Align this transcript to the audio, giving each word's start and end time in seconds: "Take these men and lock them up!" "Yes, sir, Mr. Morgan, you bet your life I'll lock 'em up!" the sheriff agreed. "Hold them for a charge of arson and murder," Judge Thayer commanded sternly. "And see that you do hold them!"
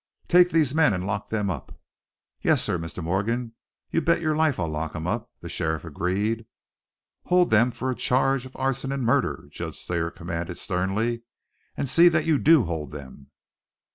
"Take 0.27 0.49
these 0.49 0.73
men 0.73 0.93
and 0.93 1.05
lock 1.05 1.29
them 1.29 1.51
up!" 1.51 1.79
"Yes, 2.41 2.63
sir, 2.63 2.79
Mr. 2.79 3.03
Morgan, 3.03 3.53
you 3.91 4.01
bet 4.01 4.19
your 4.19 4.35
life 4.35 4.59
I'll 4.59 4.67
lock 4.67 4.95
'em 4.95 5.05
up!" 5.05 5.29
the 5.41 5.47
sheriff 5.47 5.85
agreed. 5.85 6.47
"Hold 7.25 7.51
them 7.51 7.69
for 7.69 7.91
a 7.91 7.95
charge 7.95 8.43
of 8.47 8.55
arson 8.57 8.91
and 8.91 9.03
murder," 9.05 9.45
Judge 9.51 9.85
Thayer 9.85 10.09
commanded 10.09 10.57
sternly. 10.57 11.21
"And 11.77 11.87
see 11.87 12.09
that 12.09 12.25
you 12.25 12.39
do 12.39 12.63
hold 12.63 12.89
them!" 12.89 13.27